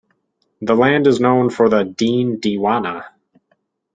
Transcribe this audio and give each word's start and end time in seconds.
The 0.63 0.73
land 0.73 1.05
is 1.05 1.19
known 1.19 1.51
for 1.51 1.69
the 1.69 1.83
'Deen 1.83 2.39
Deewana'. 2.41 3.05